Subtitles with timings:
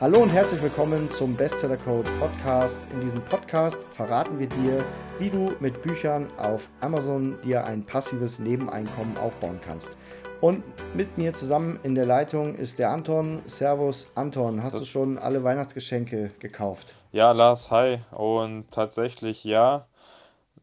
[0.00, 2.88] Hallo und herzlich willkommen zum Bestseller Code Podcast.
[2.90, 4.82] In diesem Podcast verraten wir dir,
[5.18, 9.98] wie du mit Büchern auf Amazon dir ein passives Nebeneinkommen aufbauen kannst.
[10.40, 10.64] Und
[10.96, 13.42] mit mir zusammen in der Leitung ist der Anton.
[13.44, 16.94] Servus Anton, hast du schon alle Weihnachtsgeschenke gekauft?
[17.12, 17.98] Ja, Lars, hi.
[18.10, 19.86] Und tatsächlich ja.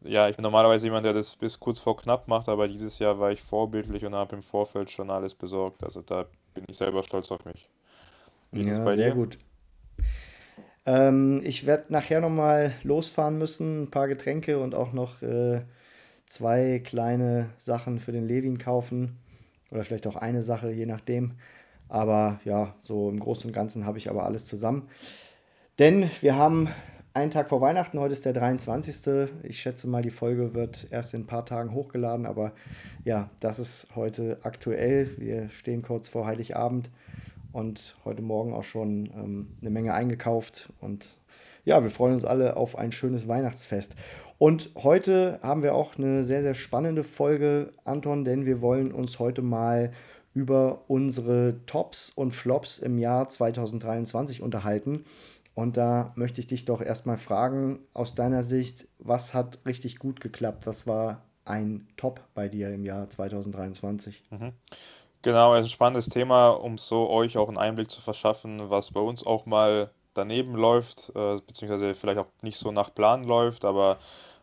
[0.02, 3.20] Ja, ich bin normalerweise jemand, der das bis kurz vor knapp macht, aber dieses Jahr
[3.20, 5.84] war ich vorbildlich und habe im Vorfeld schon alles besorgt.
[5.84, 7.70] Also da bin ich selber stolz auf mich.
[8.52, 9.14] Wie Ja, sehr dir?
[9.14, 9.38] gut.
[10.86, 15.60] Ähm, ich werde nachher nochmal losfahren müssen, ein paar Getränke und auch noch äh,
[16.26, 19.18] zwei kleine Sachen für den Levin kaufen.
[19.70, 21.34] Oder vielleicht auch eine Sache, je nachdem.
[21.88, 24.88] Aber ja, so im Großen und Ganzen habe ich aber alles zusammen.
[25.78, 26.68] Denn wir haben
[27.14, 29.28] einen Tag vor Weihnachten, heute ist der 23.
[29.42, 32.52] Ich schätze mal, die Folge wird erst in ein paar Tagen hochgeladen, aber
[33.04, 35.08] ja, das ist heute aktuell.
[35.18, 36.90] Wir stehen kurz vor Heiligabend
[37.52, 40.72] und heute Morgen auch schon ähm, eine Menge eingekauft.
[40.80, 41.18] Und
[41.64, 43.94] ja, wir freuen uns alle auf ein schönes Weihnachtsfest.
[44.38, 49.18] Und heute haben wir auch eine sehr, sehr spannende Folge, Anton, denn wir wollen uns
[49.18, 49.92] heute mal
[50.32, 55.04] über unsere Tops und Flops im Jahr 2023 unterhalten.
[55.54, 60.20] Und da möchte ich dich doch erstmal fragen, aus deiner Sicht, was hat richtig gut
[60.20, 60.68] geklappt?
[60.68, 64.22] Was war ein Top bei dir im Jahr 2023?
[64.30, 64.52] Mhm.
[65.22, 69.00] Genau, also ein spannendes Thema, um so euch auch einen Einblick zu verschaffen, was bei
[69.00, 73.98] uns auch mal daneben läuft, äh, beziehungsweise vielleicht auch nicht so nach Plan läuft, aber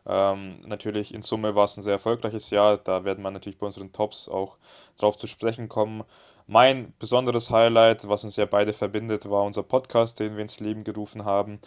[0.05, 2.77] ähm, natürlich in Summe war es ein sehr erfolgreiches Jahr.
[2.77, 4.57] Da werden wir natürlich bei unseren Tops auch
[4.97, 6.03] drauf zu sprechen kommen.
[6.47, 10.83] Mein besonderes Highlight, was uns ja beide verbindet, war unser Podcast, den wir ins Leben
[10.83, 11.59] gerufen haben.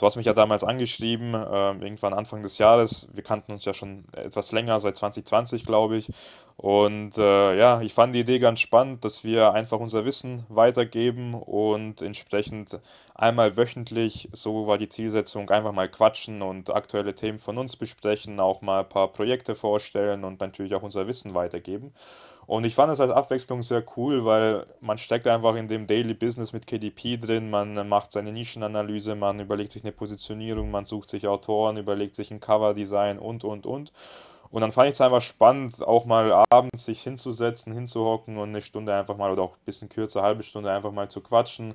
[0.00, 3.06] Du hast mich ja damals angeschrieben, ähm, irgendwann Anfang des Jahres.
[3.12, 6.08] Wir kannten uns ja schon etwas länger, seit 2020, glaube ich.
[6.56, 11.34] Und äh, ja, ich fand die Idee ganz spannend, dass wir einfach unser Wissen weitergeben
[11.34, 12.80] und entsprechend
[13.14, 18.40] einmal wöchentlich, so war die Zielsetzung, einfach mal quatschen und aktuelle Themen von uns besprechen,
[18.40, 21.92] auch mal ein paar Projekte vorstellen und natürlich auch unser Wissen weitergeben.
[22.50, 26.14] Und ich fand es als Abwechslung sehr cool, weil man steckt einfach in dem Daily
[26.14, 31.10] Business mit KDP drin, man macht seine Nischenanalyse, man überlegt sich eine Positionierung, man sucht
[31.10, 33.92] sich Autoren, überlegt sich ein Coverdesign und, und, und.
[34.50, 38.62] Und dann fand ich es einfach spannend, auch mal abends sich hinzusetzen, hinzuhocken und eine
[38.62, 41.74] Stunde einfach mal oder auch ein bisschen kürzer, halbe Stunde einfach mal zu quatschen.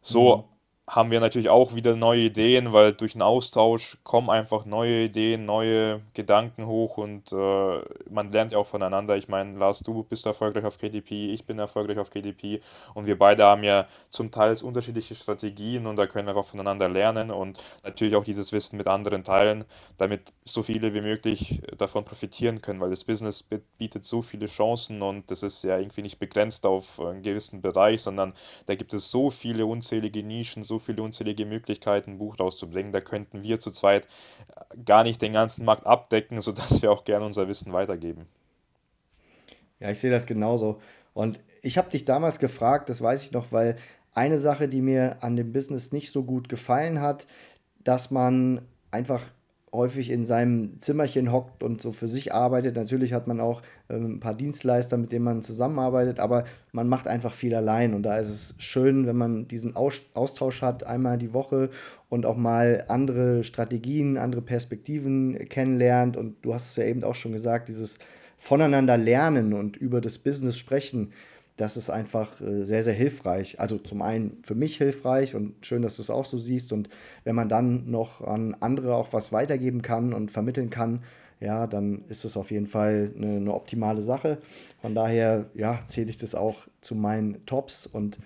[0.00, 0.55] So Mhm.
[0.88, 5.44] Haben wir natürlich auch wieder neue Ideen, weil durch den Austausch kommen einfach neue Ideen,
[5.44, 9.16] neue Gedanken hoch und äh, man lernt ja auch voneinander.
[9.16, 12.60] Ich meine, Lars, du bist erfolgreich auf KDP, ich bin erfolgreich auf KDP
[12.94, 16.88] und wir beide haben ja zum Teil unterschiedliche Strategien und da können wir einfach voneinander
[16.88, 19.64] lernen und natürlich auch dieses Wissen mit anderen teilen,
[19.98, 23.44] damit so viele wie möglich davon profitieren können, weil das Business
[23.76, 28.02] bietet so viele Chancen und das ist ja irgendwie nicht begrenzt auf einen gewissen Bereich,
[28.02, 28.34] sondern
[28.66, 32.92] da gibt es so viele unzählige Nischen, so viele unzählige Möglichkeiten, ein Buch rauszubringen.
[32.92, 34.06] Da könnten wir zu zweit
[34.84, 38.26] gar nicht den ganzen Markt abdecken, sodass wir auch gerne unser Wissen weitergeben.
[39.80, 40.80] Ja, ich sehe das genauso.
[41.12, 43.76] Und ich habe dich damals gefragt, das weiß ich noch, weil
[44.12, 47.26] eine Sache, die mir an dem Business nicht so gut gefallen hat,
[47.84, 49.22] dass man einfach
[49.76, 52.74] häufig in seinem Zimmerchen hockt und so für sich arbeitet.
[52.74, 57.06] Natürlich hat man auch ähm, ein paar Dienstleister, mit denen man zusammenarbeitet, aber man macht
[57.06, 57.94] einfach viel allein.
[57.94, 61.70] Und da ist es schön, wenn man diesen Aus Austausch hat, einmal die Woche
[62.08, 66.16] und auch mal andere Strategien, andere Perspektiven kennenlernt.
[66.16, 67.98] Und du hast es ja eben auch schon gesagt, dieses
[68.38, 71.12] voneinander lernen und über das Business sprechen,
[71.56, 73.60] das ist einfach äh, sehr, sehr hilfreich.
[73.60, 76.72] Also zum einen für mich hilfreich und schön, dass du es auch so siehst.
[76.72, 76.88] Und
[77.24, 81.02] wenn man dann noch an andere auch was weitergeben kann und vermitteln kann,
[81.40, 84.38] ja, dann ist es auf jeden Fall eine, eine optimale Sache.
[84.80, 88.18] Von daher, ja, zähle ich das auch zu meinen Tops und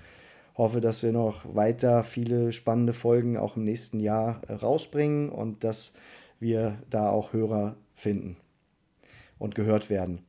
[0.57, 5.65] hoffe, dass wir noch weiter viele spannende Folgen auch im nächsten Jahr äh, rausbringen und
[5.65, 5.95] dass
[6.39, 8.37] wir da auch Hörer finden
[9.39, 10.25] und gehört werden.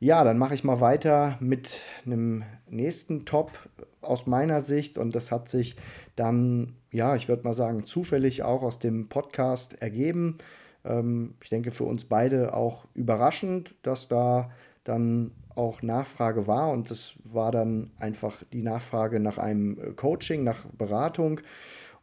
[0.00, 3.68] Ja, dann mache ich mal weiter mit einem nächsten Top
[4.00, 4.96] aus meiner Sicht.
[4.96, 5.74] Und das hat sich
[6.14, 10.38] dann, ja, ich würde mal sagen, zufällig auch aus dem Podcast ergeben.
[10.84, 14.52] Ähm, ich denke für uns beide auch überraschend, dass da
[14.84, 16.70] dann auch Nachfrage war.
[16.70, 21.40] Und es war dann einfach die Nachfrage nach einem äh, Coaching, nach Beratung.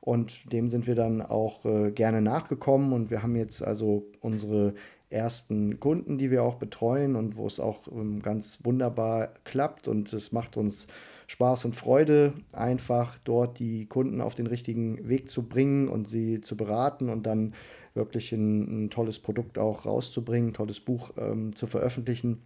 [0.01, 2.91] Und dem sind wir dann auch äh, gerne nachgekommen.
[2.91, 4.75] Und wir haben jetzt also unsere
[5.09, 10.11] ersten Kunden, die wir auch betreuen und wo es auch ähm, ganz wunderbar klappt und
[10.13, 10.87] es macht uns
[11.27, 16.41] Spaß und Freude, einfach dort die Kunden auf den richtigen Weg zu bringen und sie
[16.41, 17.53] zu beraten und dann
[17.95, 22.43] wirklich ein, ein tolles Produkt auch rauszubringen, ein tolles Buch ähm, zu veröffentlichen.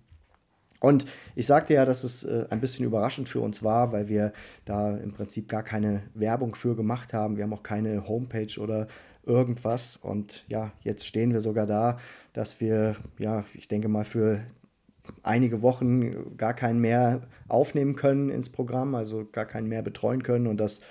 [0.80, 1.06] Und
[1.36, 4.32] ich sagte ja, dass es äh, ein bisschen überraschend für uns war, weil wir
[4.64, 7.36] da im Prinzip gar keine Werbung für gemacht haben.
[7.36, 8.88] Wir haben auch keine Homepage oder
[9.30, 9.96] irgendwas.
[9.96, 12.00] Und ja, jetzt stehen wir sogar da,
[12.34, 14.42] dass wir, ja, ich denke mal, für
[15.24, 20.48] einige Wochen gar keinen mehr aufnehmen können ins Programm, also gar keinen mehr betreuen können.
[20.48, 20.82] Und das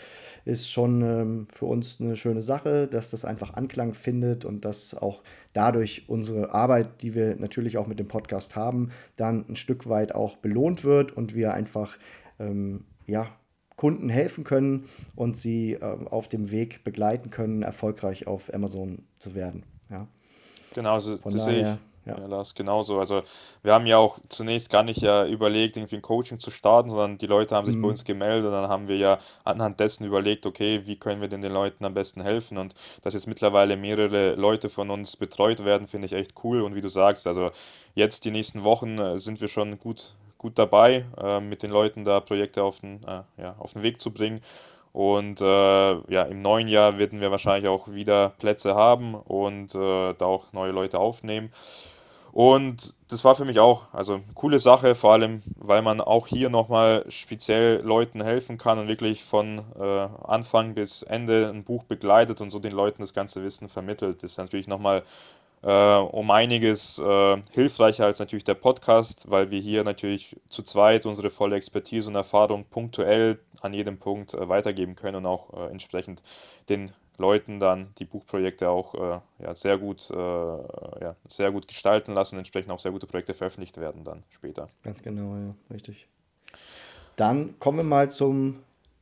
[0.45, 4.95] ist schon ähm, für uns eine schöne Sache, dass das einfach Anklang findet und dass
[4.95, 9.89] auch dadurch unsere Arbeit, die wir natürlich auch mit dem Podcast haben, dann ein Stück
[9.89, 11.99] weit auch belohnt wird und wir einfach
[12.39, 13.29] ähm, ja,
[13.79, 19.35] Kunden helfen können und sie äh, auf dem Weg begleiten können, erfolgreich auf Amazon zu
[19.35, 19.63] werden.
[19.89, 20.09] Ja.
[20.75, 21.63] Genau, also Von das sehe ich.
[21.63, 21.79] Ja.
[22.09, 22.99] Ja, Lars, genauso.
[22.99, 23.23] Also
[23.63, 27.19] wir haben ja auch zunächst gar nicht ja überlegt, irgendwie ein Coaching zu starten, sondern
[27.19, 27.85] die Leute haben sich bei mhm.
[27.85, 31.43] uns gemeldet und dann haben wir ja anhand dessen überlegt, okay, wie können wir denn
[31.43, 32.57] den Leuten am besten helfen?
[32.57, 36.63] Und dass jetzt mittlerweile mehrere Leute von uns betreut werden, finde ich echt cool.
[36.63, 37.51] Und wie du sagst, also
[37.95, 42.05] jetzt die nächsten Wochen äh, sind wir schon gut, gut dabei, äh, mit den Leuten
[42.05, 44.41] da Projekte auf den, äh, ja, auf den Weg zu bringen.
[44.93, 50.15] Und äh, ja, im neuen Jahr werden wir wahrscheinlich auch wieder Plätze haben und äh,
[50.15, 51.53] da auch neue Leute aufnehmen.
[52.33, 56.27] Und das war für mich auch, also eine coole Sache, vor allem, weil man auch
[56.27, 61.85] hier nochmal speziell Leuten helfen kann und wirklich von äh, Anfang bis Ende ein Buch
[61.85, 64.23] begleitet und so den Leuten das ganze Wissen vermittelt.
[64.23, 65.03] Das ist natürlich nochmal
[65.63, 71.07] äh, um einiges äh, hilfreicher als natürlich der Podcast, weil wir hier natürlich zu zweit
[71.07, 75.71] unsere volle Expertise und Erfahrung punktuell an jedem Punkt äh, weitergeben können und auch äh,
[75.71, 76.23] entsprechend
[76.69, 82.13] den Leuten dann die Buchprojekte auch äh, ja, sehr, gut, äh, ja, sehr gut gestalten
[82.13, 84.69] lassen, entsprechend auch sehr gute Projekte veröffentlicht werden dann später.
[84.85, 86.07] Ganz genau, ja, richtig.
[87.17, 88.61] Dann kommen wir mal zum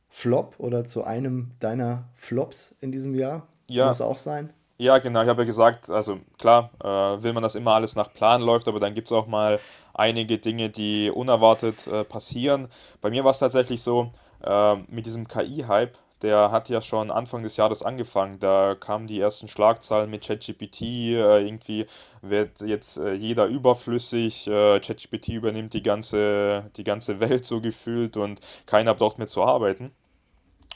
[0.09, 3.47] Flop oder zu einem deiner Flops in diesem Jahr.
[3.67, 3.87] Ja.
[3.89, 4.51] Muss auch sein.
[4.79, 5.23] Ja, genau.
[5.23, 8.67] Ich habe ja gesagt, also klar, äh, will man, dass immer alles nach Plan läuft,
[8.67, 9.59] aber dann gibt es auch mal
[9.95, 12.67] einige Dinge, die unerwartet äh, passieren.
[13.01, 14.11] Bei mir war es tatsächlich so,
[14.43, 18.39] äh, mit diesem KI-Hype der hat ja schon Anfang des Jahres angefangen.
[18.39, 20.81] Da kamen die ersten Schlagzeilen mit ChatGPT.
[20.81, 21.85] Äh, irgendwie
[22.21, 24.47] wird jetzt äh, jeder überflüssig.
[24.47, 29.43] Äh, ChatGPT übernimmt die ganze, die ganze Welt so gefühlt und keiner braucht mehr zu
[29.43, 29.91] arbeiten.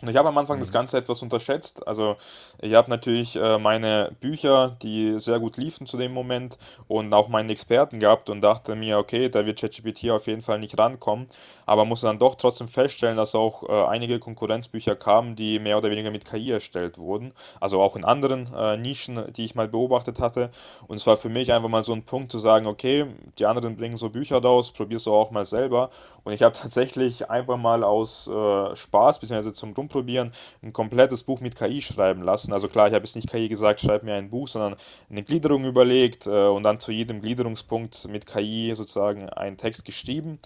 [0.02, 0.74] Und ich habe am Anfang das mhm.
[0.74, 1.88] Ganze etwas unterschätzt.
[1.88, 2.18] Also
[2.60, 6.58] ich habe natürlich äh, meine Bücher, die sehr gut liefen zu dem Moment
[6.88, 10.60] und auch meinen Experten gehabt und dachte mir, okay, da wird ChatGPT auf jeden Fall
[10.60, 11.28] nicht rankommen.
[11.72, 15.90] Aber musste dann doch trotzdem feststellen, dass auch äh, einige Konkurrenzbücher kamen, die mehr oder
[15.90, 17.34] weniger mit KI erstellt wurden.
[17.62, 20.52] Also auch in anderen äh, Nischen, die ich mal beobachtet hatte.
[20.90, 23.06] Und es war für mich einfach mal so ein Punkt zu sagen, okay,
[23.40, 25.92] die anderen bringen so Bücher raus, probier's auch mal selber.
[26.26, 31.24] Und ich habe tatsächlich einfach mal aus äh, Spaß, beziehungsweise zum Rum probieren, ein komplettes
[31.24, 32.52] Buch mit KI schreiben lassen.
[32.52, 34.76] Also klar, ich habe jetzt nicht KI gesagt, schreib mir ein Buch, sondern
[35.10, 40.38] eine Gliederung überlegt äh, und dann zu jedem Gliederungspunkt mit KI sozusagen einen Text geschrieben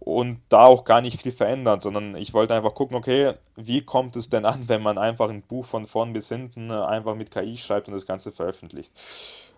[0.00, 4.16] und da auch gar nicht viel verändert, sondern ich wollte einfach gucken, okay, wie kommt
[4.16, 7.30] es denn an, wenn man einfach ein Buch von vorn bis hinten äh, einfach mit
[7.30, 8.92] KI schreibt und das Ganze veröffentlicht.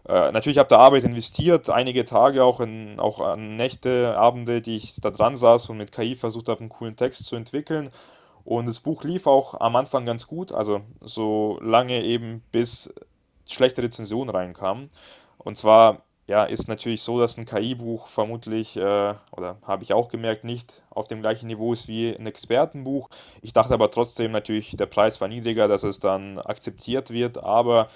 [0.06, 4.62] Äh, natürlich habe ich da Arbeit investiert, einige Tage auch, in, auch an Nächte, Abende,
[4.62, 7.90] die ich da dran saß und mit KI versucht habe, einen coolen Text zu entwickeln.
[8.44, 12.94] Und das Buch lief auch am Anfang ganz gut, also so lange eben bis
[13.46, 14.90] schlechte Rezensionen reinkamen.
[15.36, 20.08] Und zwar ja, ist natürlich so, dass ein KI-Buch vermutlich, äh, oder habe ich auch
[20.08, 23.08] gemerkt, nicht auf dem gleichen Niveau ist wie ein Expertenbuch.
[23.40, 27.88] Ich dachte aber trotzdem natürlich, der Preis war niedriger, dass es dann akzeptiert wird, aber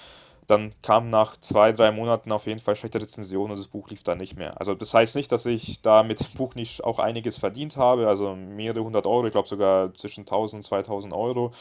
[0.47, 4.03] dann kam nach zwei, drei Monaten auf jeden Fall schlechte Rezension und das Buch lief
[4.03, 4.59] dann nicht mehr.
[4.59, 8.09] Also das heißt nicht, dass ich da mit dem Buch nicht auch einiges verdient habe,
[8.09, 11.53] also mehrere hundert Euro, ich glaube sogar zwischen 1000 und 2000 Euro.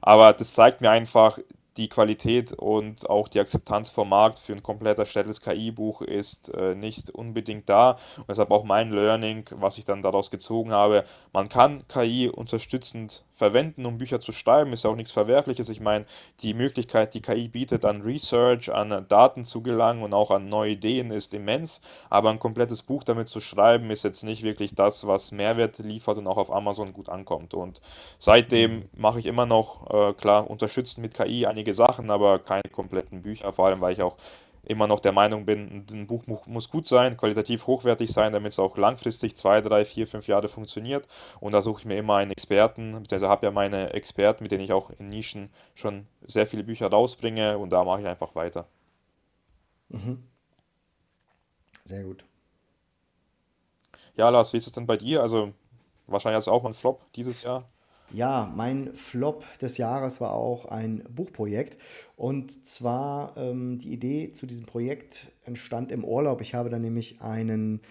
[0.00, 1.38] Aber das zeigt mir einfach,
[1.78, 6.74] die Qualität und auch die Akzeptanz vom Markt für ein komplett erstelltes KI-Buch ist äh,
[6.74, 7.92] nicht unbedingt da.
[8.16, 13.24] Und deshalb auch mein Learning, was ich dann daraus gezogen habe, man kann KI unterstützend
[13.38, 15.68] verwenden, um Bücher zu schreiben, ist ja auch nichts Verwerfliches.
[15.68, 16.04] Ich meine,
[16.40, 20.72] die Möglichkeit, die KI bietet, an Research, an Daten zu gelangen und auch an neue
[20.72, 21.80] Ideen, ist immens.
[22.10, 26.18] Aber ein komplettes Buch damit zu schreiben, ist jetzt nicht wirklich das, was Mehrwert liefert
[26.18, 27.54] und auch auf Amazon gut ankommt.
[27.54, 27.80] Und
[28.18, 33.22] seitdem mache ich immer noch, äh, klar, unterstützen mit KI einige Sachen, aber keine kompletten
[33.22, 34.16] Bücher, vor allem weil ich auch
[34.68, 38.58] immer noch der Meinung bin, ein Buch muss gut sein, qualitativ hochwertig sein, damit es
[38.58, 41.08] auch langfristig zwei, drei, vier, fünf Jahre funktioniert.
[41.40, 44.64] Und da suche ich mir immer einen Experten, beziehungsweise habe ja meine Experten, mit denen
[44.64, 48.66] ich auch in Nischen schon sehr viele Bücher rausbringe und da mache ich einfach weiter.
[49.88, 50.22] Mhm.
[51.84, 52.24] Sehr gut.
[54.16, 55.22] Ja, Lars, wie ist es denn bei dir?
[55.22, 55.52] Also
[56.06, 57.68] wahrscheinlich hast du auch mal einen Flop dieses Jahr.
[58.12, 61.76] Ja, mein Flop des Jahres war auch ein Buchprojekt.
[62.16, 66.40] Und zwar ähm, die Idee zu diesem Projekt entstand im Urlaub.
[66.40, 67.82] Ich habe dann nämlich einen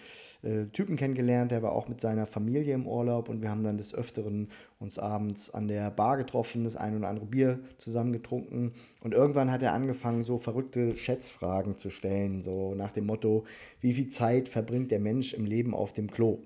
[0.42, 3.78] äh, Typen kennengelernt, der war auch mit seiner Familie im Urlaub und wir haben dann
[3.78, 8.74] des Öfteren uns abends an der Bar getroffen, das ein oder andere Bier zusammen getrunken.
[9.02, 13.46] Und irgendwann hat er angefangen, so verrückte Schätzfragen zu stellen, so nach dem Motto,
[13.82, 16.40] wie viel Zeit verbringt der Mensch im Leben auf dem Klo?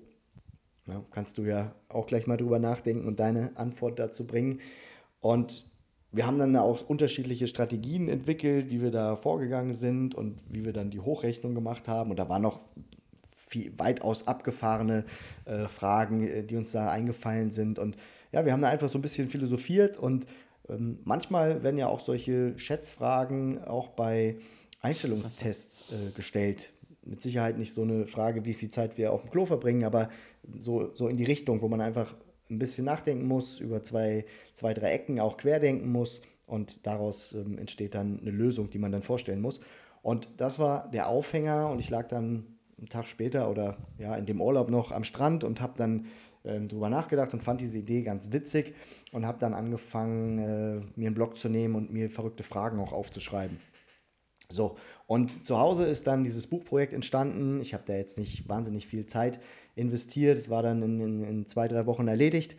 [0.86, 4.60] Ja, kannst du ja auch gleich mal drüber nachdenken und deine Antwort dazu bringen.
[5.20, 5.64] Und
[6.10, 10.72] wir haben dann auch unterschiedliche Strategien entwickelt, wie wir da vorgegangen sind und wie wir
[10.72, 12.10] dann die Hochrechnung gemacht haben.
[12.10, 12.58] Und da waren noch
[13.34, 15.04] viel, weitaus abgefahrene
[15.44, 17.78] äh, Fragen, äh, die uns da eingefallen sind.
[17.78, 17.96] Und
[18.32, 20.26] ja, wir haben da einfach so ein bisschen philosophiert und
[20.68, 24.36] ähm, manchmal werden ja auch solche Schätzfragen auch bei
[24.80, 26.72] Einstellungstests äh, gestellt.
[27.04, 30.08] Mit Sicherheit nicht so eine Frage, wie viel Zeit wir auf dem Klo verbringen, aber
[30.58, 32.14] so, so in die Richtung, wo man einfach
[32.50, 37.58] ein bisschen nachdenken muss, über zwei, zwei drei Ecken auch querdenken muss und daraus ähm,
[37.58, 39.60] entsteht dann eine Lösung, die man dann vorstellen muss.
[40.02, 42.46] Und das war der Aufhänger und ich lag dann
[42.78, 46.06] einen Tag später oder ja in dem Urlaub noch am Strand und habe dann
[46.44, 48.74] ähm, drüber nachgedacht und fand diese Idee ganz witzig
[49.12, 52.92] und habe dann angefangen, äh, mir einen Blog zu nehmen und mir verrückte Fragen auch
[52.92, 53.58] aufzuschreiben.
[54.50, 57.60] So, und zu Hause ist dann dieses Buchprojekt entstanden.
[57.60, 59.40] Ich habe da jetzt nicht wahnsinnig viel Zeit
[59.74, 60.36] investiert.
[60.36, 62.56] Es war dann in, in, in zwei, drei Wochen erledigt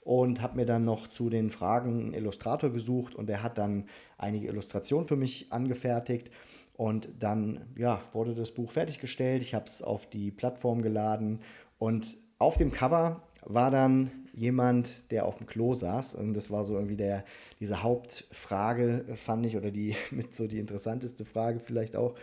[0.00, 3.86] und habe mir dann noch zu den Fragen einen Illustrator gesucht und der hat dann
[4.18, 6.30] einige Illustrationen für mich angefertigt.
[6.76, 9.42] Und dann ja, wurde das Buch fertiggestellt.
[9.42, 11.40] Ich habe es auf die Plattform geladen
[11.78, 16.14] und auf dem Cover war dann jemand, der auf dem Klo saß.
[16.14, 17.24] Und das war so irgendwie der,
[17.60, 22.14] diese Hauptfrage, fand ich, oder die mit so die interessanteste Frage vielleicht auch.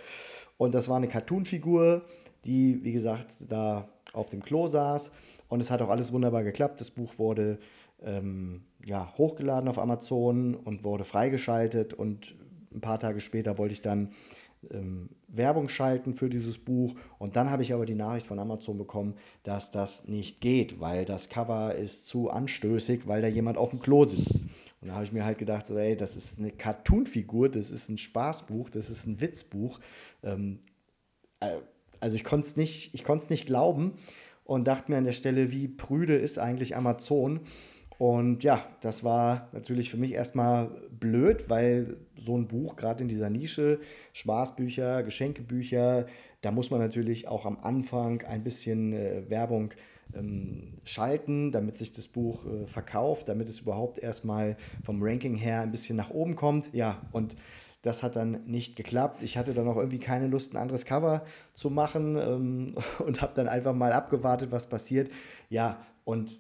[0.58, 2.04] Und das war eine Cartoon-Figur,
[2.46, 5.12] die, wie gesagt, da auf dem Klo saß.
[5.48, 6.80] Und es hat auch alles wunderbar geklappt.
[6.80, 7.60] Das Buch wurde
[8.02, 11.94] ähm, ja, hochgeladen auf Amazon und wurde freigeschaltet.
[11.94, 12.36] Und
[12.74, 14.12] ein paar Tage später wollte ich dann
[14.70, 16.96] ähm, Werbung schalten für dieses Buch.
[17.18, 21.06] Und dann habe ich aber die Nachricht von Amazon bekommen, dass das nicht geht, weil
[21.06, 24.34] das Cover ist zu anstößig, weil da jemand auf dem Klo sitzt.
[24.34, 27.90] Und da habe ich mir halt gedacht, so, ey, das ist eine Cartoon-Figur, das ist
[27.90, 29.80] ein Spaßbuch, das ist ein Witzbuch.
[30.24, 30.60] Ähm,
[31.40, 31.58] äh,
[32.02, 32.94] also ich konnte es nicht,
[33.30, 33.94] nicht glauben
[34.44, 37.40] und dachte mir an der Stelle, wie prüde ist eigentlich Amazon,
[38.02, 43.08] und ja, das war natürlich für mich erstmal blöd, weil so ein Buch, gerade in
[43.08, 43.80] dieser Nische,
[44.14, 46.08] Spaßbücher, Geschenkebücher,
[46.42, 49.76] da muss man natürlich auch am Anfang ein bisschen äh, Werbung
[50.16, 55.62] ähm, schalten, damit sich das Buch äh, verkauft, damit es überhaupt erstmal vom Ranking her
[55.62, 56.74] ein bisschen nach oben kommt.
[56.74, 57.36] Ja, und
[57.82, 59.24] das hat dann nicht geklappt.
[59.24, 61.24] Ich hatte dann auch irgendwie keine Lust, ein anderes Cover
[61.54, 65.12] zu machen ähm, und habe dann einfach mal abgewartet, was passiert.
[65.50, 66.38] Ja, und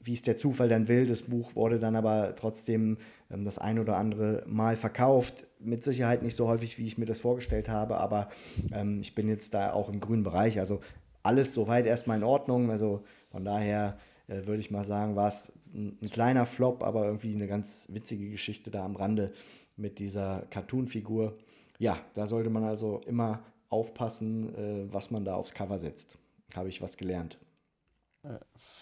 [0.00, 1.06] wie es der Zufall dann will.
[1.06, 2.98] Das Buch wurde dann aber trotzdem
[3.30, 5.46] ähm, das ein oder andere Mal verkauft.
[5.60, 8.28] Mit Sicherheit nicht so häufig, wie ich mir das vorgestellt habe, aber
[8.72, 10.58] ähm, ich bin jetzt da auch im grünen Bereich.
[10.58, 10.80] Also
[11.22, 12.70] alles soweit erstmal in Ordnung.
[12.70, 17.04] Also von daher äh, würde ich mal sagen, war es ein, ein, kleiner Flop, aber
[17.04, 19.32] irgendwie eine ganz witzige Geschichte da am Rande
[19.78, 21.36] mit dieser Cartoon-Figur.
[21.78, 26.18] Ja, da sollte man also immer aufpassen, äh, was man da aufs Cover setzt.
[26.54, 27.38] Habe ich was gelernt.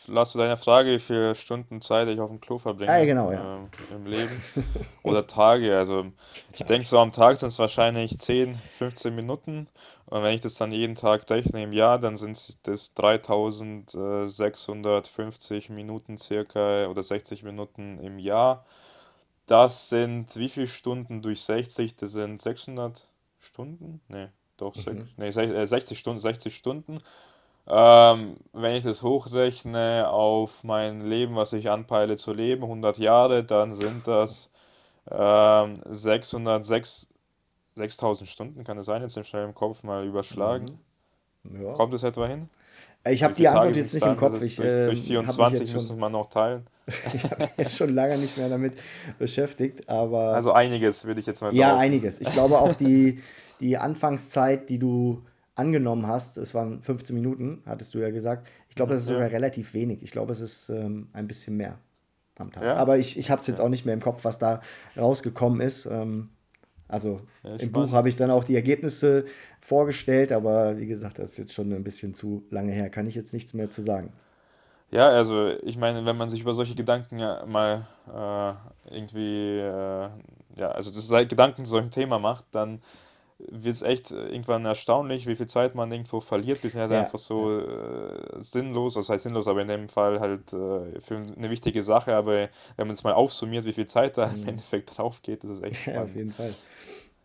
[0.06, 3.30] Lass du deine Frage, wie viele Stunden Zeit ich auf dem Klo verbringe Ah, genau,
[3.30, 3.56] ja.
[3.56, 4.42] ähm, im Leben
[5.02, 5.76] oder Tage.
[5.76, 6.06] Also
[6.52, 9.68] ich denke so am Tag sind es wahrscheinlich 10, 15 Minuten.
[10.06, 16.16] Und wenn ich das dann jeden Tag rechne im Jahr, dann sind das 3650 Minuten
[16.16, 18.64] circa oder 60 Minuten im Jahr.
[19.46, 21.96] Das sind wie viele Stunden durch 60?
[21.96, 24.00] Das sind 600 Stunden?
[24.08, 25.08] Nee, doch, Mhm.
[25.16, 26.98] nee, 60 äh, Stunden, 60 Stunden.
[27.68, 33.44] Ähm, wenn ich das hochrechne auf mein Leben, was ich anpeile zu leben, 100 Jahre,
[33.44, 34.50] dann sind das
[35.10, 37.08] ähm, 606,
[37.76, 40.78] 6000 Stunden, kann es sein, jetzt schnell im Kopf mal überschlagen.
[41.44, 41.62] Mhm.
[41.62, 41.72] Ja.
[41.74, 42.48] Kommt es etwa hin?
[43.08, 44.42] Ich habe die Antwort jetzt nicht im Kopf.
[44.42, 46.66] Ich, durch, durch 24 ähm, müsste man noch teilen.
[47.14, 48.74] ich habe mich jetzt schon lange nicht mehr damit
[49.18, 50.34] beschäftigt, aber.
[50.34, 52.20] Also einiges würde ich jetzt mal Ja, einiges.
[52.20, 53.22] Ich glaube auch die,
[53.60, 55.22] die Anfangszeit, die du
[55.54, 58.46] angenommen hast, es waren 15 Minuten, hattest du ja gesagt.
[58.68, 59.14] Ich glaube, das ist ja.
[59.14, 60.02] sogar relativ wenig.
[60.02, 61.78] Ich glaube, es ist ähm, ein bisschen mehr
[62.38, 62.62] am Tag.
[62.62, 62.76] Ja.
[62.76, 64.60] Aber ich, ich habe es jetzt auch nicht mehr im Kopf, was da
[64.96, 65.86] rausgekommen ist.
[65.86, 66.30] Ähm,
[66.88, 67.20] also
[67.58, 67.72] im spannend.
[67.72, 69.24] Buch habe ich dann auch die Ergebnisse
[69.60, 72.90] vorgestellt, aber wie gesagt, das ist jetzt schon ein bisschen zu lange her.
[72.90, 74.12] Kann ich jetzt nichts mehr zu sagen.
[74.90, 80.08] Ja, also ich meine, wenn man sich über solche Gedanken ja mal äh, irgendwie, äh,
[80.56, 82.80] ja, also das Gedanken zu solchem Thema macht, dann
[83.38, 87.00] wird es echt irgendwann erstaunlich, wie viel Zeit man irgendwo verliert, beziehungsweise ja.
[87.02, 91.50] einfach so äh, sinnlos, das heißt sinnlos, aber in dem Fall halt äh, für eine
[91.50, 94.42] wichtige Sache, aber wenn man es mal aufsummiert, wie viel Zeit da mhm.
[94.42, 95.96] im Endeffekt drauf geht, das ist echt spannend.
[95.96, 96.54] Ja, auf jeden Fall.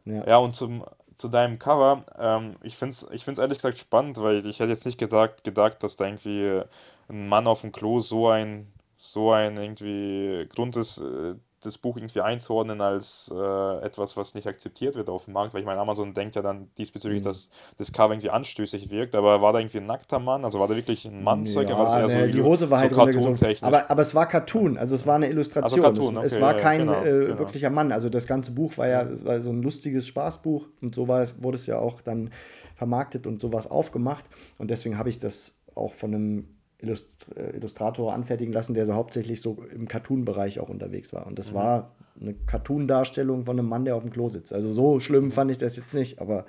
[0.05, 0.83] Ja, ja und zum,
[1.17, 4.71] zu deinem Cover, ähm, ich finde es ich find's ehrlich gesagt spannend, weil ich hätte
[4.71, 6.61] jetzt nicht gesagt, gedacht, dass da irgendwie
[7.07, 11.97] ein Mann auf dem Klo so ein, so ein irgendwie Grund ist, äh, das Buch
[11.97, 15.79] irgendwie einzuordnen als äh, etwas, was nicht akzeptiert wird auf dem Markt, weil ich meine,
[15.79, 17.25] Amazon denkt ja dann diesbezüglich, mhm.
[17.25, 20.43] dass das Cover irgendwie anstößig wirkt, aber war da irgendwie ein nackter Mann?
[20.43, 21.69] Also war da wirklich ein Mannzeug?
[21.69, 23.57] Ja, war eher nee, so die Hose war so halt runtergezogen.
[23.61, 25.85] Aber, aber es war Cartoon, also es war eine Illustration.
[25.85, 27.39] Also Cartoon, okay, es, es, war kein genau, äh, genau.
[27.39, 27.91] wirklicher Mann.
[27.91, 31.41] Also das ganze Buch war ja war so ein lustiges Spaßbuch und so war es,
[31.41, 32.31] wurde es ja auch dann
[32.75, 34.25] vermarktet und sowas aufgemacht.
[34.57, 39.63] Und deswegen habe ich das auch von einem Illustrator anfertigen lassen, der so hauptsächlich so
[39.73, 41.27] im Cartoon-Bereich auch unterwegs war.
[41.27, 41.55] Und das mhm.
[41.55, 44.53] war eine Cartoon-Darstellung von einem Mann, der auf dem Klo sitzt.
[44.53, 46.45] Also so schlimm fand ich das jetzt nicht, aber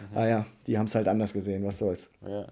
[0.00, 0.14] mhm.
[0.14, 2.10] naja, die haben es halt anders gesehen, was soll's.
[2.26, 2.46] Ja.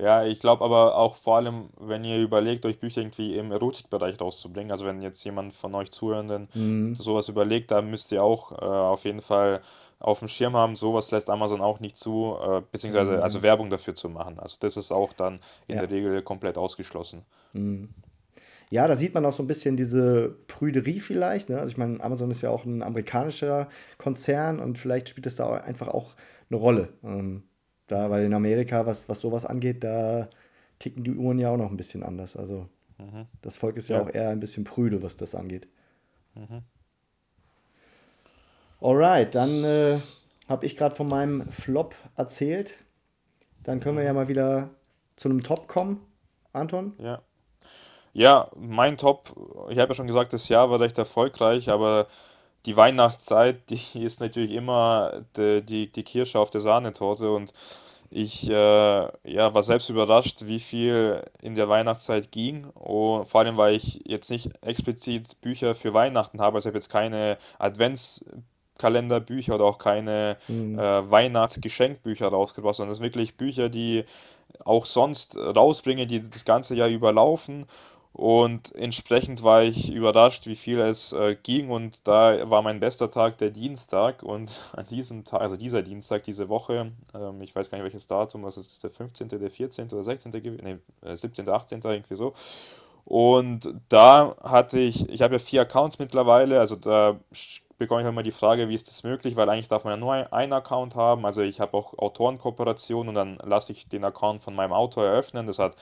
[0.00, 4.20] Ja, ich glaube aber auch vor allem, wenn ihr überlegt, euch Bücher irgendwie im Erotikbereich
[4.20, 6.94] rauszubringen, also wenn jetzt jemand von euch Zuhörenden mhm.
[6.94, 9.60] sowas überlegt, da müsst ihr auch äh, auf jeden Fall
[10.00, 13.22] auf dem Schirm haben, sowas lässt Amazon auch nicht zu, äh, beziehungsweise mhm.
[13.22, 14.38] also Werbung dafür zu machen.
[14.38, 15.86] Also das ist auch dann in ja.
[15.86, 17.22] der Regel komplett ausgeschlossen.
[17.52, 17.88] Mhm.
[18.70, 21.48] Ja, da sieht man auch so ein bisschen diese Prüderie vielleicht.
[21.48, 21.58] Ne?
[21.58, 25.48] Also ich meine, Amazon ist ja auch ein amerikanischer Konzern und vielleicht spielt das da
[25.54, 26.14] einfach auch
[26.50, 26.88] eine Rolle.
[27.02, 27.44] Ähm,
[27.86, 30.28] da, weil in Amerika, was, was sowas angeht, da
[30.78, 32.36] ticken die Uhren ja auch noch ein bisschen anders.
[32.36, 33.26] Also mhm.
[33.40, 35.66] das Volk ist ja, ja, auch eher ein bisschen prüde, was das angeht.
[36.34, 36.62] Mhm.
[38.80, 39.98] Alright, dann äh,
[40.48, 42.76] habe ich gerade von meinem Flop erzählt.
[43.64, 44.70] Dann können wir ja mal wieder
[45.16, 46.00] zu einem Top kommen.
[46.52, 46.94] Anton?
[46.98, 47.22] Ja.
[48.12, 49.34] Ja, mein Top,
[49.68, 52.06] ich habe ja schon gesagt, das Jahr war recht erfolgreich, aber
[52.66, 57.52] die Weihnachtszeit, die ist natürlich immer die, die, die Kirsche auf der Sahnetorte und
[58.10, 62.64] ich äh, ja, war selbst überrascht, wie viel in der Weihnachtszeit ging.
[62.70, 66.56] Und vor allem, weil ich jetzt nicht explizit Bücher für Weihnachten habe.
[66.56, 68.24] Also ich habe jetzt keine Advents-
[68.78, 70.78] Kalenderbücher oder auch keine mhm.
[70.78, 74.04] äh, Weihnachtsgeschenkbücher rausgebracht, sondern es sind wirklich Bücher, die
[74.64, 77.66] auch sonst rausbringen, die das ganze Jahr überlaufen.
[78.12, 81.70] Und entsprechend war ich überrascht, wie viel es äh, ging.
[81.70, 84.22] Und da war mein bester Tag der Dienstag.
[84.24, 88.06] Und an diesem Tag, also dieser Dienstag, diese Woche, ähm, ich weiß gar nicht welches
[88.06, 89.86] Datum, was ist der 15., der 14.
[89.92, 90.78] oder 16., nee,
[91.14, 92.34] 17., 18., irgendwie so.
[93.04, 97.20] Und da hatte ich, ich habe ja vier Accounts mittlerweile, also da
[97.78, 100.32] bekomme ich immer die Frage, wie ist das möglich, weil eigentlich darf man ja nur
[100.32, 101.24] einen Account haben.
[101.24, 105.46] Also ich habe auch Autorenkooperation und dann lasse ich den Account von meinem Autor eröffnen.
[105.46, 105.76] Das hat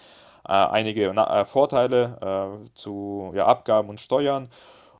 [0.46, 4.50] äh, einige äh, Vorteile äh, zu ja, Abgaben und Steuern.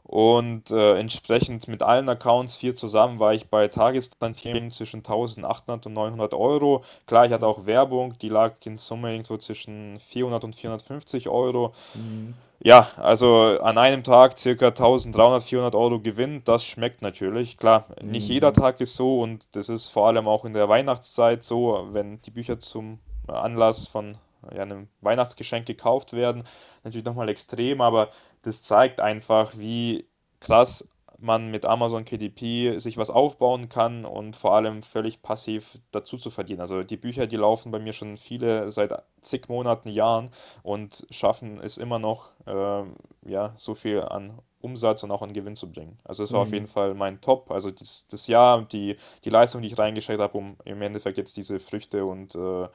[0.07, 5.95] Und äh, entsprechend mit allen Accounts vier zusammen war ich bei Tagestantiemen zwischen 1800 und
[5.95, 6.85] 900 Euro.
[7.07, 11.73] Klar, ich hatte auch Werbung, die lag in Summe irgendwo zwischen 400 und 450 Euro.
[11.95, 12.35] Mhm.
[12.61, 17.59] Ja, also an einem Tag circa 1300, 400 Euro Gewinn, das schmeckt natürlich.
[17.59, 18.35] Klar, nicht mhm.
[18.35, 22.23] jeder Tag ist so und das ist vor allem auch in der Weihnachtszeit so, wenn
[22.23, 24.17] die Bücher zum Anlass von
[24.55, 26.45] ja, einem Weihnachtsgeschenk gekauft werden,
[26.85, 28.11] natürlich nochmal extrem, aber
[28.43, 30.07] das zeigt einfach, wie
[30.41, 30.87] krass
[31.19, 36.31] man mit Amazon KDP sich was aufbauen kann und vor allem völlig passiv dazu zu
[36.31, 36.61] verdienen.
[36.61, 40.31] Also die Bücher, die laufen bei mir schon viele seit zig Monaten, Jahren
[40.63, 42.83] und schaffen es immer noch, äh,
[43.29, 45.99] ja, so viel an Umsatz und auch an Gewinn zu bringen.
[46.05, 46.47] Also das war mhm.
[46.47, 47.51] auf jeden Fall mein Top.
[47.51, 51.37] Also das, das Jahr, die, die Leistung, die ich reingestellt habe, um im Endeffekt jetzt
[51.37, 52.69] diese Früchte und äh,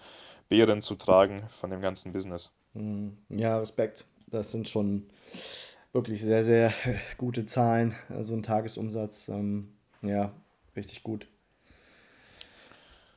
[0.52, 2.52] Beeren zu tragen von dem ganzen Business.
[2.74, 3.18] Mhm.
[3.30, 4.04] Ja, Respekt.
[4.28, 5.06] Das sind schon
[5.94, 6.74] wirklich sehr, sehr
[7.18, 7.96] gute Zahlen.
[8.10, 9.30] Also ein Tagesumsatz.
[9.30, 9.70] Ähm,
[10.02, 10.34] ja,
[10.76, 11.26] richtig gut.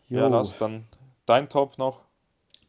[0.09, 0.21] Jo.
[0.21, 0.85] Ja, Lars, dann
[1.27, 2.03] dein Top noch.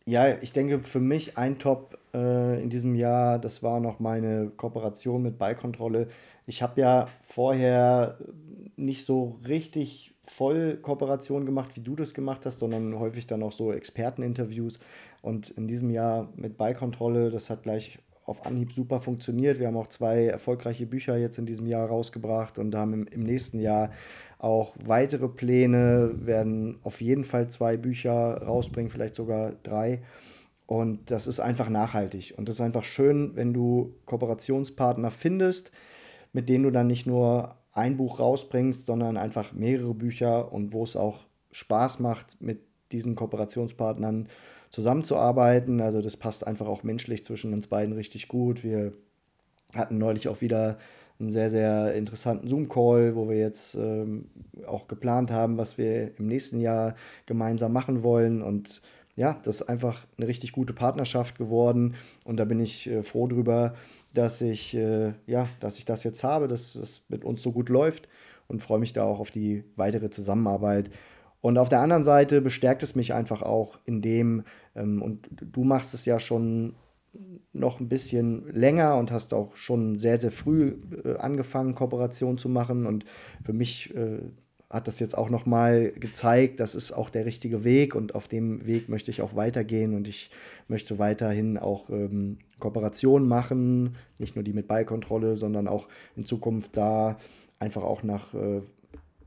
[0.07, 4.49] Ja, ich denke für mich ein Top äh, in diesem Jahr, das war noch meine
[4.57, 6.07] Kooperation mit Ballkontrolle.
[6.47, 8.17] Ich habe ja vorher
[8.77, 13.51] nicht so richtig voll Kooperation gemacht, wie du das gemacht hast, sondern häufig dann auch
[13.51, 14.79] so Experteninterviews.
[15.21, 19.59] Und in diesem Jahr mit Ballkontrolle, das hat gleich auf Anhieb super funktioniert.
[19.59, 23.23] Wir haben auch zwei erfolgreiche Bücher jetzt in diesem Jahr rausgebracht und haben im, im
[23.23, 23.91] nächsten Jahr
[24.39, 30.01] auch weitere Pläne, werden auf jeden Fall zwei Bücher rausbringen, vielleicht sogar drei.
[30.67, 32.33] Und das ist einfach nachhaltig.
[32.37, 35.71] Und das ist einfach schön, wenn du Kooperationspartner findest,
[36.33, 40.83] mit denen du dann nicht nur ein Buch rausbringst, sondern einfach mehrere Bücher und wo
[40.83, 41.19] es auch
[41.51, 42.61] Spaß macht, mit
[42.91, 44.27] diesen Kooperationspartnern
[44.69, 45.81] zusammenzuarbeiten.
[45.81, 48.63] Also das passt einfach auch menschlich zwischen uns beiden richtig gut.
[48.63, 48.93] Wir
[49.73, 50.77] hatten neulich auch wieder
[51.19, 54.29] einen sehr, sehr interessanten Zoom-Call, wo wir jetzt ähm,
[54.67, 58.41] auch geplant haben, was wir im nächsten Jahr gemeinsam machen wollen.
[58.41, 58.81] Und
[59.15, 61.95] ja, das ist einfach eine richtig gute Partnerschaft geworden.
[62.25, 63.75] Und da bin ich äh, froh drüber,
[64.17, 67.69] dass ich, äh, ja, dass ich das jetzt habe, dass das mit uns so gut
[67.69, 68.07] läuft
[68.47, 70.89] und freue mich da auch auf die weitere Zusammenarbeit.
[71.41, 74.43] Und auf der anderen Seite bestärkt es mich einfach auch in dem,
[74.75, 76.75] ähm, und du machst es ja schon
[77.53, 82.49] noch ein bisschen länger und hast auch schon sehr, sehr früh äh, angefangen, Kooperation zu
[82.49, 82.85] machen.
[82.85, 83.05] Und
[83.43, 84.19] für mich äh,
[84.69, 88.65] hat das jetzt auch nochmal gezeigt, das ist auch der richtige Weg und auf dem
[88.65, 90.31] Weg möchte ich auch weitergehen und ich
[90.67, 96.75] möchte weiterhin auch ähm, Kooperationen machen, nicht nur die mit Ballkontrolle, sondern auch in Zukunft
[96.77, 97.17] da
[97.59, 98.61] einfach auch nach äh,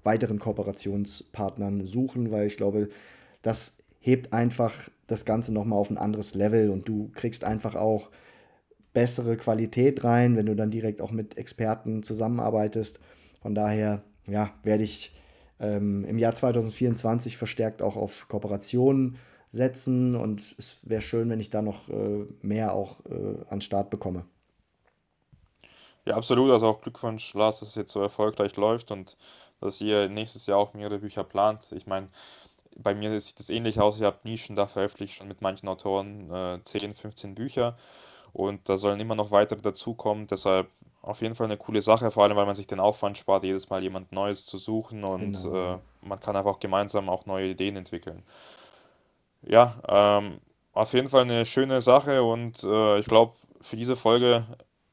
[0.03, 2.89] weiteren Kooperationspartnern suchen, weil ich glaube,
[3.43, 8.11] das hebt einfach das Ganze nochmal auf ein anderes Level und du kriegst einfach auch
[8.93, 13.01] bessere Qualität rein, wenn du dann direkt auch mit Experten zusammenarbeitest.
[13.41, 15.13] Von daher, ja, werde ich
[15.61, 19.19] ähm, im Jahr 2024 verstärkt auch auf Kooperationen
[19.51, 23.91] setzen und es wäre schön, wenn ich da noch äh, mehr auch äh, an Start
[23.91, 24.25] bekomme.
[26.05, 26.51] Ja, absolut.
[26.51, 29.17] Also auch Glückwunsch, Lars, dass es jetzt so erfolgreich läuft und
[29.61, 31.73] dass ihr nächstes Jahr auch mehrere Bücher plant.
[31.73, 32.09] Ich meine,
[32.77, 33.97] bei mir sieht es ähnlich aus.
[33.97, 37.77] Ich habe Nischen, da veröffentliche ich schon mit manchen Autoren äh, 10, 15 Bücher
[38.33, 40.27] und da sollen immer noch weitere dazukommen.
[40.27, 40.69] Deshalb
[41.03, 43.71] auf jeden Fall eine coole Sache, vor allem weil man sich den Aufwand spart, jedes
[43.71, 45.75] Mal jemand Neues zu suchen und genau.
[45.75, 48.23] äh, man kann einfach gemeinsam auch neue Ideen entwickeln.
[49.43, 50.39] Ja, ähm,
[50.73, 54.45] auf jeden Fall eine schöne Sache und äh, ich glaube, für diese Folge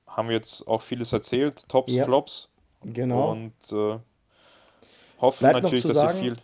[0.08, 2.50] haben wir jetzt auch vieles erzählt, Tops, ja, Flops.
[2.84, 3.32] Genau.
[3.32, 4.00] Und äh,
[5.20, 6.36] hoffen Bleibt natürlich, dass sagen, ihr viel.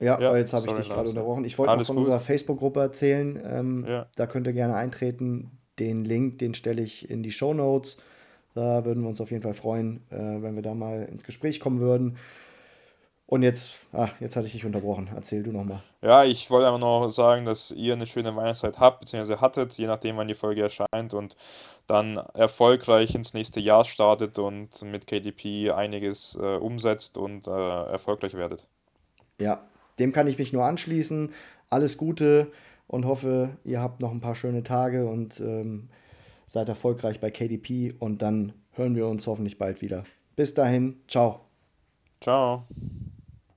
[0.00, 1.44] Ja, ja jetzt habe ich dich gerade unterbrochen.
[1.44, 2.04] Ich wollte noch von gut.
[2.04, 3.40] unserer Facebook-Gruppe erzählen.
[3.44, 4.06] Ähm, ja.
[4.16, 5.58] Da könnt ihr gerne eintreten.
[5.78, 7.98] Den Link, den stelle ich in die Show Notes.
[8.54, 11.60] Da würden wir uns auf jeden Fall freuen, äh, wenn wir da mal ins Gespräch
[11.60, 12.16] kommen würden.
[13.26, 15.08] Und jetzt, ach, jetzt hatte ich dich unterbrochen.
[15.14, 15.82] Erzähl du nochmal.
[16.02, 19.86] Ja, ich wollte einfach noch sagen, dass ihr eine schöne Weihnachtszeit habt, beziehungsweise hattet, je
[19.86, 21.34] nachdem, wann die Folge erscheint und
[21.86, 28.34] dann erfolgreich ins nächste Jahr startet und mit KDP einiges äh, umsetzt und äh, erfolgreich
[28.34, 28.66] werdet.
[29.40, 29.64] Ja,
[29.98, 31.32] dem kann ich mich nur anschließen.
[31.70, 32.52] Alles Gute
[32.86, 35.88] und hoffe, ihr habt noch ein paar schöne Tage und ähm,
[36.54, 40.04] seid erfolgreich bei KDP und dann hören wir uns hoffentlich bald wieder.
[40.36, 41.40] Bis dahin, ciao.
[42.20, 42.66] Ciao.